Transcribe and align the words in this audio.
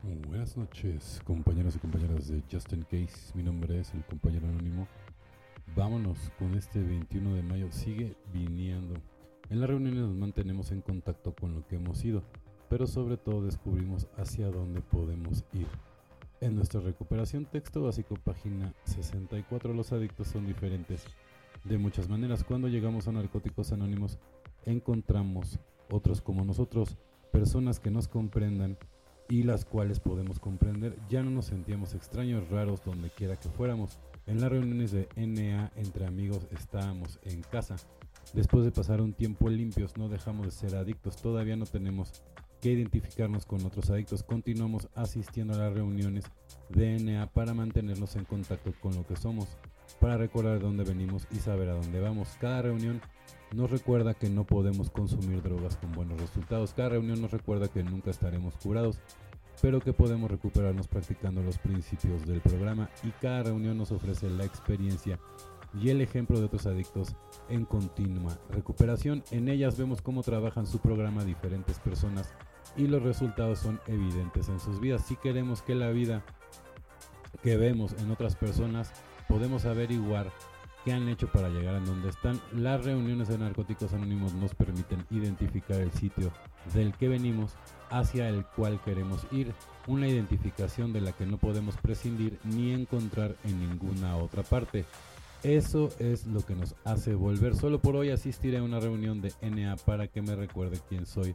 Buenas 0.00 0.56
noches, 0.56 1.20
compañeros 1.24 1.74
y 1.74 1.80
compañeras 1.80 2.28
de 2.28 2.40
Justin 2.50 2.82
Case. 2.84 3.32
Mi 3.34 3.42
nombre 3.42 3.80
es 3.80 3.92
el 3.94 4.04
compañero 4.04 4.46
anónimo. 4.46 4.86
Vámonos 5.74 6.30
con 6.38 6.54
este 6.54 6.80
21 6.80 7.34
de 7.34 7.42
mayo. 7.42 7.66
Sigue 7.72 8.14
viniendo. 8.32 8.94
En 9.50 9.60
las 9.60 9.68
reuniones 9.68 10.02
nos 10.02 10.14
mantenemos 10.14 10.70
en 10.70 10.82
contacto 10.82 11.34
con 11.34 11.52
lo 11.52 11.66
que 11.66 11.76
hemos 11.76 12.04
ido, 12.04 12.22
pero 12.70 12.86
sobre 12.86 13.16
todo 13.16 13.44
descubrimos 13.44 14.06
hacia 14.16 14.46
dónde 14.52 14.82
podemos 14.82 15.44
ir. 15.52 15.66
En 16.40 16.54
nuestra 16.54 16.80
recuperación 16.80 17.44
texto 17.46 17.82
básico, 17.82 18.14
página 18.14 18.72
64, 18.84 19.74
los 19.74 19.90
adictos 19.90 20.28
son 20.28 20.46
diferentes 20.46 21.04
de 21.64 21.76
muchas 21.76 22.08
maneras. 22.08 22.44
Cuando 22.44 22.68
llegamos 22.68 23.08
a 23.08 23.12
Narcóticos 23.12 23.72
Anónimos, 23.72 24.20
encontramos 24.64 25.58
otros 25.90 26.20
como 26.20 26.44
nosotros, 26.44 26.96
personas 27.32 27.80
que 27.80 27.90
nos 27.90 28.06
comprendan 28.06 28.78
y 29.28 29.42
las 29.42 29.64
cuales 29.64 30.00
podemos 30.00 30.38
comprender. 30.38 30.96
Ya 31.08 31.22
no 31.22 31.30
nos 31.30 31.46
sentíamos 31.46 31.94
extraños, 31.94 32.48
raros, 32.48 32.82
donde 32.84 33.10
quiera 33.10 33.36
que 33.36 33.48
fuéramos. 33.48 33.98
En 34.26 34.40
las 34.40 34.50
reuniones 34.50 34.92
de 34.92 35.08
NA 35.16 35.72
entre 35.76 36.06
amigos 36.06 36.46
estábamos 36.50 37.18
en 37.24 37.42
casa. 37.42 37.76
Después 38.34 38.64
de 38.64 38.72
pasar 38.72 39.00
un 39.00 39.14
tiempo 39.14 39.48
limpios, 39.48 39.96
no 39.96 40.08
dejamos 40.08 40.46
de 40.46 40.52
ser 40.52 40.76
adictos. 40.76 41.16
Todavía 41.16 41.56
no 41.56 41.66
tenemos 41.66 42.22
que 42.60 42.72
identificarnos 42.72 43.46
con 43.46 43.64
otros 43.64 43.90
adictos. 43.90 44.22
Continuamos 44.22 44.88
asistiendo 44.94 45.54
a 45.54 45.58
las 45.58 45.72
reuniones 45.72 46.24
de 46.68 46.98
NA 46.98 47.26
para 47.26 47.54
mantenernos 47.54 48.16
en 48.16 48.24
contacto 48.24 48.72
con 48.80 48.94
lo 48.94 49.06
que 49.06 49.16
somos, 49.16 49.48
para 50.00 50.16
recordar 50.16 50.58
de 50.58 50.64
dónde 50.64 50.84
venimos 50.84 51.26
y 51.30 51.36
saber 51.36 51.68
a 51.68 51.74
dónde 51.74 52.00
vamos. 52.00 52.28
Cada 52.40 52.62
reunión 52.62 53.00
nos 53.54 53.70
recuerda 53.70 54.14
que 54.14 54.28
no 54.28 54.44
podemos 54.44 54.90
consumir 54.90 55.42
drogas 55.42 55.76
con 55.76 55.92
buenos 55.92 56.20
resultados. 56.20 56.74
Cada 56.74 56.90
reunión 56.90 57.22
nos 57.22 57.30
recuerda 57.30 57.68
que 57.68 57.82
nunca 57.82 58.10
estaremos 58.10 58.54
curados, 58.56 59.00
pero 59.60 59.80
que 59.80 59.92
podemos 59.92 60.30
recuperarnos 60.30 60.88
practicando 60.88 61.42
los 61.42 61.58
principios 61.58 62.26
del 62.26 62.40
programa 62.40 62.88
y 63.02 63.10
cada 63.20 63.44
reunión 63.44 63.78
nos 63.78 63.92
ofrece 63.92 64.30
la 64.30 64.44
experiencia 64.44 65.18
y 65.74 65.90
el 65.90 66.00
ejemplo 66.00 66.38
de 66.38 66.46
otros 66.46 66.66
adictos 66.66 67.14
en 67.48 67.64
continua 67.64 68.38
recuperación. 68.50 69.22
En 69.30 69.48
ellas 69.48 69.76
vemos 69.76 70.00
cómo 70.00 70.22
trabajan 70.22 70.66
su 70.66 70.78
programa 70.78 71.24
diferentes 71.24 71.78
personas 71.78 72.32
y 72.76 72.86
los 72.86 73.02
resultados 73.02 73.58
son 73.58 73.80
evidentes 73.86 74.48
en 74.48 74.60
sus 74.60 74.80
vidas. 74.80 75.04
Si 75.06 75.16
queremos 75.16 75.62
que 75.62 75.74
la 75.74 75.90
vida 75.90 76.24
que 77.42 77.56
vemos 77.56 77.94
en 77.98 78.10
otras 78.10 78.36
personas 78.36 78.92
podemos 79.28 79.66
averiguar 79.66 80.30
han 80.92 81.08
hecho 81.08 81.28
para 81.28 81.48
llegar 81.48 81.74
a 81.74 81.80
donde 81.80 82.08
están. 82.08 82.40
Las 82.52 82.84
reuniones 82.84 83.28
de 83.28 83.38
narcóticos 83.38 83.92
anónimos 83.92 84.34
nos 84.34 84.54
permiten 84.54 85.04
identificar 85.10 85.80
el 85.80 85.92
sitio 85.92 86.32
del 86.74 86.92
que 86.94 87.08
venimos 87.08 87.54
hacia 87.90 88.28
el 88.28 88.44
cual 88.44 88.80
queremos 88.84 89.26
ir, 89.30 89.52
una 89.86 90.08
identificación 90.08 90.92
de 90.92 91.00
la 91.00 91.12
que 91.12 91.26
no 91.26 91.38
podemos 91.38 91.76
prescindir 91.76 92.38
ni 92.44 92.72
encontrar 92.72 93.36
en 93.44 93.58
ninguna 93.60 94.16
otra 94.16 94.42
parte. 94.42 94.84
Eso 95.42 95.90
es 95.98 96.26
lo 96.26 96.44
que 96.44 96.54
nos 96.54 96.74
hace 96.84 97.14
volver. 97.14 97.54
Solo 97.54 97.80
por 97.80 97.94
hoy 97.94 98.10
asistiré 98.10 98.58
a 98.58 98.62
una 98.62 98.80
reunión 98.80 99.20
de 99.20 99.32
NA 99.40 99.76
para 99.76 100.08
que 100.08 100.20
me 100.20 100.34
recuerde 100.34 100.80
quién 100.88 101.06
soy, 101.06 101.34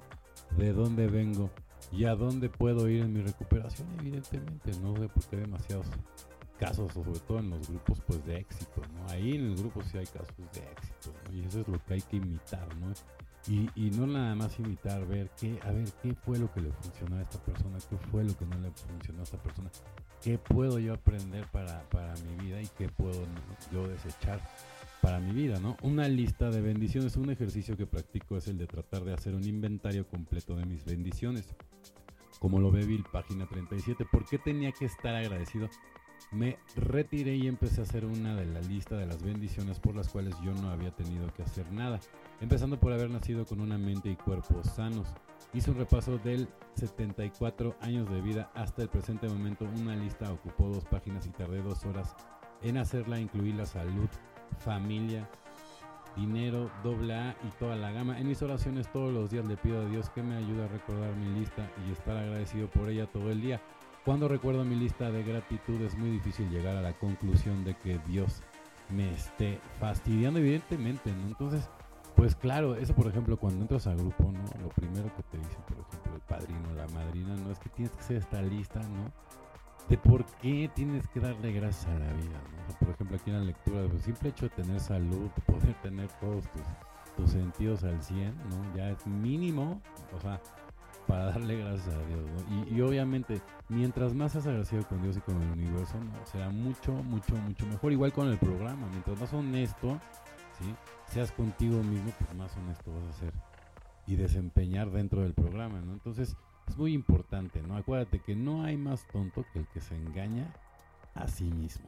de 0.57 0.73
dónde 0.73 1.07
vengo 1.07 1.49
y 1.91 2.05
a 2.05 2.15
dónde 2.15 2.49
puedo 2.49 2.89
ir 2.89 3.01
en 3.01 3.13
mi 3.13 3.21
recuperación. 3.21 3.87
Evidentemente, 3.99 4.71
no 4.81 4.95
sé 4.97 5.07
por 5.07 5.23
qué 5.25 5.37
demasiados 5.37 5.87
casos, 6.53 6.93
sobre 6.93 7.19
todo 7.19 7.39
en 7.39 7.49
los 7.49 7.67
grupos 7.69 8.01
pues 8.07 8.25
de 8.25 8.37
éxito, 8.37 8.81
¿no? 8.93 9.09
Ahí 9.09 9.35
en 9.35 9.51
el 9.51 9.55
grupo 9.55 9.83
sí 9.83 9.97
hay 9.97 10.05
casos 10.05 10.35
de 10.37 10.61
éxito, 10.71 11.13
¿no? 11.25 11.35
Y 11.35 11.45
eso 11.45 11.61
es 11.61 11.67
lo 11.67 11.83
que 11.83 11.95
hay 11.95 12.01
que 12.01 12.17
imitar, 12.17 12.67
¿no? 12.77 12.93
Y, 13.47 13.69
y, 13.75 13.91
no 13.91 14.07
nada 14.07 14.35
más 14.35 14.57
imitar, 14.57 15.05
ver 15.05 15.29
qué, 15.37 15.59
a 15.63 15.71
ver 15.71 15.89
qué 16.01 16.15
fue 16.15 16.39
lo 16.39 16.49
que 16.53 16.61
le 16.61 16.71
funcionó 16.71 17.17
a 17.17 17.21
esta 17.21 17.39
persona, 17.43 17.77
qué 17.89 17.97
fue 17.97 18.23
lo 18.23 18.37
que 18.37 18.45
no 18.45 18.57
le 18.59 18.71
funcionó 18.71 19.19
a 19.19 19.23
esta 19.23 19.37
persona, 19.37 19.69
qué 20.21 20.37
puedo 20.37 20.79
yo 20.79 20.93
aprender 20.93 21.45
para, 21.51 21.83
para 21.89 22.13
mi 22.15 22.45
vida 22.45 22.61
y 22.61 22.67
qué 22.77 22.87
puedo 22.87 23.25
yo 23.73 23.85
desechar 23.85 24.39
para 25.01 25.19
mi 25.19 25.33
vida, 25.33 25.59
¿no? 25.59 25.75
Una 25.81 26.07
lista 26.07 26.49
de 26.49 26.61
bendiciones, 26.61 27.17
un 27.17 27.29
ejercicio 27.29 27.75
que 27.75 27.85
practico 27.85 28.37
es 28.37 28.47
el 28.47 28.57
de 28.57 28.67
tratar 28.67 29.03
de 29.03 29.13
hacer 29.13 29.35
un 29.35 29.43
inventario 29.43 30.07
completo 30.07 30.55
de 30.55 30.65
mis 30.65 30.85
bendiciones. 30.85 31.53
Como 32.39 32.61
lo 32.61 32.71
ve 32.71 32.85
Bill, 32.85 33.03
página 33.11 33.45
37, 33.45 34.05
¿por 34.09 34.25
qué 34.25 34.37
tenía 34.37 34.71
que 34.71 34.85
estar 34.85 35.13
agradecido? 35.13 35.69
Me 36.31 36.57
retiré 36.75 37.35
y 37.35 37.47
empecé 37.47 37.81
a 37.81 37.83
hacer 37.83 38.05
una 38.05 38.35
de 38.35 38.45
la 38.45 38.59
lista 38.61 38.95
de 38.95 39.05
las 39.05 39.21
bendiciones 39.21 39.79
por 39.79 39.95
las 39.95 40.09
cuales 40.09 40.35
yo 40.43 40.53
no 40.53 40.69
había 40.69 40.91
tenido 40.91 41.31
que 41.33 41.43
hacer 41.43 41.71
nada, 41.71 41.99
empezando 42.41 42.79
por 42.79 42.91
haber 42.91 43.09
nacido 43.09 43.45
con 43.45 43.61
una 43.61 43.77
mente 43.77 44.09
y 44.09 44.15
cuerpo 44.15 44.63
sanos. 44.63 45.07
Hice 45.53 45.69
un 45.69 45.77
repaso 45.77 46.17
del 46.17 46.47
74 46.75 47.75
años 47.81 48.09
de 48.09 48.21
vida 48.21 48.51
hasta 48.55 48.81
el 48.81 48.89
presente 48.89 49.27
momento. 49.27 49.65
Una 49.79 49.95
lista 49.95 50.31
ocupó 50.31 50.69
dos 50.69 50.85
páginas 50.85 51.27
y 51.27 51.29
tardé 51.29 51.61
dos 51.61 51.85
horas 51.85 52.15
en 52.63 52.77
hacerla. 52.77 53.19
Incluí 53.19 53.53
la 53.53 53.67
salud, 53.67 54.09
familia, 54.57 55.29
dinero, 56.15 56.71
doble 56.83 57.13
A 57.13 57.35
y 57.43 57.51
toda 57.59 57.75
la 57.75 57.91
gama. 57.91 58.19
En 58.19 58.27
mis 58.27 58.41
oraciones 58.41 58.91
todos 58.91 59.13
los 59.13 59.29
días 59.29 59.45
le 59.45 59.57
pido 59.57 59.81
a 59.81 59.85
Dios 59.85 60.09
que 60.09 60.23
me 60.23 60.35
ayude 60.35 60.63
a 60.63 60.67
recordar 60.67 61.15
mi 61.15 61.39
lista 61.39 61.69
y 61.87 61.91
estar 61.91 62.17
agradecido 62.17 62.67
por 62.69 62.89
ella 62.89 63.05
todo 63.05 63.29
el 63.29 63.41
día. 63.41 63.61
Cuando 64.05 64.27
recuerdo 64.27 64.65
mi 64.65 64.75
lista 64.75 65.11
de 65.11 65.23
gratitud 65.23 65.81
es 65.81 65.97
muy 65.97 66.09
difícil 66.09 66.49
llegar 66.49 66.75
a 66.75 66.81
la 66.81 66.91
conclusión 66.91 67.63
de 67.63 67.73
que 67.75 67.99
Dios 67.99 68.43
me 68.89 69.13
esté 69.13 69.59
fastidiando, 69.79 70.39
evidentemente, 70.39 71.13
¿no? 71.13 71.27
Entonces, 71.27 71.69
pues 72.13 72.35
claro, 72.35 72.75
eso 72.75 72.93
por 72.93 73.07
ejemplo, 73.07 73.37
cuando 73.37 73.61
entras 73.61 73.87
al 73.87 73.95
grupo, 73.95 74.25
¿no? 74.25 74.43
Lo 74.61 74.67
primero 74.69 75.09
que 75.15 75.23
te 75.23 75.37
dice, 75.37 75.57
por 75.65 75.77
ejemplo, 75.79 76.15
el 76.15 76.21
padrino, 76.21 76.73
la 76.75 76.87
madrina, 76.89 77.33
no 77.37 77.51
es 77.51 77.59
que 77.59 77.69
tienes 77.69 77.93
que 77.93 77.99
hacer 78.01 78.17
esta 78.17 78.41
lista, 78.41 78.81
¿no? 78.81 79.09
De 79.87 79.97
por 79.97 80.25
qué 80.41 80.69
tienes 80.75 81.07
que 81.07 81.21
darle 81.21 81.53
gracias 81.53 81.85
a 81.87 81.99
la 81.99 82.13
vida, 82.13 82.41
¿no? 82.51 82.75
por 82.79 82.89
ejemplo, 82.89 83.17
aquí 83.17 83.29
en 83.29 83.37
la 83.37 83.43
lectura, 83.43 83.81
el 83.81 84.01
simple 84.01 84.29
hecho 84.29 84.49
de 84.49 84.63
tener 84.63 84.79
salud, 84.81 85.29
poder 85.45 85.73
tener 85.81 86.09
todos 86.19 86.43
tus, 86.51 86.61
tus 87.15 87.31
sentidos 87.31 87.85
al 87.85 88.03
100, 88.03 88.35
¿no? 88.49 88.75
Ya 88.75 88.89
es 88.89 89.07
mínimo, 89.07 89.81
o 90.13 90.19
sea, 90.19 90.41
para 91.07 91.25
darle 91.25 91.57
gracias 91.57 91.93
a 91.93 92.05
Dios. 92.05 92.21
¿no? 92.49 92.75
Y, 92.75 92.81
obviamente, 92.81 93.41
mientras 93.69 94.13
más 94.13 94.33
seas 94.33 94.47
agradecido 94.47 94.87
con 94.87 95.01
Dios 95.01 95.17
y 95.17 95.21
con 95.21 95.41
el 95.41 95.51
universo, 95.51 95.95
será 96.25 96.49
mucho, 96.49 96.91
mucho, 96.91 97.35
mucho 97.35 97.65
mejor. 97.67 97.91
Igual 97.91 98.13
con 98.13 98.27
el 98.27 98.37
programa, 98.37 98.87
mientras 98.89 99.19
más 99.19 99.33
honesto, 99.33 99.99
¿sí? 100.59 100.73
seas 101.07 101.31
contigo 101.31 101.81
mismo, 101.83 102.11
pues 102.17 102.33
más 102.35 102.55
honesto 102.57 102.91
vas 102.93 103.15
a 103.15 103.19
ser 103.19 103.33
y 104.05 104.15
desempeñar 104.15 104.91
dentro 104.91 105.21
del 105.21 105.33
programa. 105.33 105.79
¿no? 105.81 105.93
Entonces, 105.93 106.35
es 106.67 106.77
muy 106.77 106.93
importante, 106.93 107.61
¿no? 107.61 107.75
Acuérdate 107.75 108.19
que 108.19 108.35
no 108.35 108.63
hay 108.63 108.77
más 108.77 109.05
tonto 109.07 109.45
que 109.51 109.59
el 109.59 109.67
que 109.67 109.81
se 109.81 109.95
engaña 109.95 110.53
a 111.13 111.27
sí 111.27 111.45
mismo. 111.45 111.87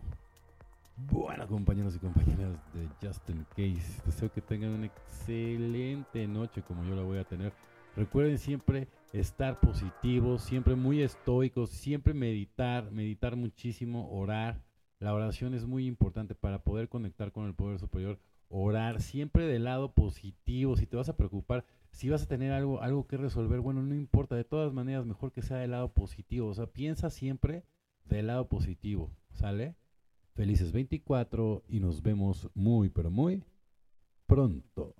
Bueno, 0.97 1.45
compañeros 1.47 1.95
y 1.95 1.99
compañeras 1.99 2.53
de 2.73 2.87
Justin 3.05 3.45
Case, 3.49 4.01
deseo 4.05 4.31
que 4.31 4.41
tengan 4.41 4.71
una 4.71 4.85
excelente 4.85 6.25
noche 6.25 6.61
como 6.61 6.85
yo 6.85 6.95
la 6.95 7.03
voy 7.03 7.17
a 7.17 7.25
tener. 7.25 7.51
Recuerden 7.95 8.37
siempre 8.37 8.89
estar 9.13 9.61
positivos, 9.61 10.41
siempre 10.41 10.75
muy 10.75 11.01
estoicos, 11.01 11.69
siempre 11.69 12.13
meditar, 12.13 12.91
meditar 12.91 13.37
muchísimo, 13.37 14.11
orar. 14.11 14.61
La 14.99 15.13
oración 15.13 15.53
es 15.53 15.65
muy 15.65 15.87
importante 15.87 16.35
para 16.35 16.61
poder 16.63 16.89
conectar 16.89 17.31
con 17.31 17.45
el 17.45 17.53
poder 17.53 17.79
superior. 17.79 18.19
Orar 18.49 19.01
siempre 19.01 19.47
del 19.47 19.63
lado 19.63 19.93
positivo. 19.93 20.75
Si 20.75 20.85
te 20.85 20.97
vas 20.97 21.07
a 21.07 21.15
preocupar, 21.15 21.65
si 21.91 22.09
vas 22.09 22.23
a 22.23 22.27
tener 22.27 22.51
algo, 22.51 22.81
algo 22.81 23.07
que 23.07 23.15
resolver, 23.15 23.61
bueno, 23.61 23.81
no 23.81 23.95
importa. 23.95 24.35
De 24.35 24.43
todas 24.43 24.73
maneras, 24.73 25.05
mejor 25.05 25.31
que 25.31 25.41
sea 25.41 25.57
del 25.57 25.71
lado 25.71 25.93
positivo. 25.93 26.47
O 26.47 26.53
sea, 26.53 26.67
piensa 26.67 27.09
siempre 27.09 27.63
del 28.03 28.27
lado 28.27 28.49
positivo. 28.49 29.09
¿Sale? 29.31 29.75
Felices 30.33 30.73
24 30.73 31.63
y 31.69 31.79
nos 31.79 32.01
vemos 32.01 32.49
muy, 32.53 32.89
pero 32.89 33.09
muy 33.09 33.41
pronto. 34.27 34.95